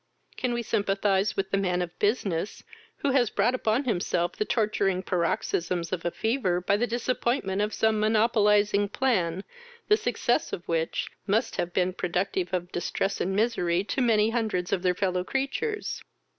Can 0.35 0.55
we 0.55 0.63
sympathize 0.63 1.37
with 1.37 1.51
the 1.51 1.59
man 1.59 1.79
of 1.79 1.99
business, 1.99 2.63
who 3.05 3.11
has 3.11 3.29
brought 3.29 3.53
upon 3.53 3.83
himself 3.83 4.35
the 4.35 4.45
torturing 4.45 5.03
paroxysms 5.03 5.91
of 5.93 6.03
a 6.03 6.09
fever 6.09 6.59
by 6.59 6.75
the 6.75 6.87
disappointment 6.87 7.61
of 7.61 7.71
some 7.71 7.99
monopolizing 7.99 8.89
plan, 8.89 9.43
the 9.89 9.97
success 9.97 10.53
of 10.53 10.67
which 10.67 11.11
must 11.27 11.57
have 11.57 11.71
been 11.71 11.93
productive 11.93 12.51
of 12.51 12.71
distress 12.71 13.21
and 13.21 13.35
misery 13.35 13.83
to 13.83 14.01
many 14.01 14.31
hundreds 14.31 14.73
of 14.73 14.81
their 14.81 14.95
fellow 14.95 15.23
creatures. 15.23 16.01